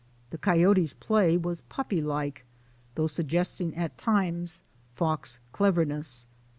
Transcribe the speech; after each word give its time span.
The 0.31 0.39
coyote's 0.39 0.93
play 0.93 1.37
was 1.37 1.61
puppy 1.69 2.01
like, 2.01 2.43
though 2.95 3.05
suggesting 3.05 3.75
at 3.75 3.99
times 3.99 4.63
fox 4.95 5.37
cleverness. 5.51 6.25